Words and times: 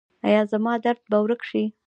ایا 0.27 0.41
زما 0.51 0.73
درد 0.83 1.01
به 1.09 1.17
ورک 1.23 1.41
شي؟ 1.49 1.63